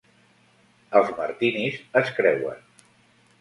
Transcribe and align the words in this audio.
Els 0.99 1.11
Martinis 1.19 1.77
es 2.03 2.11
creuen. 2.21 2.67